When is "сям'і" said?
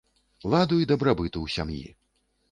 1.57-1.83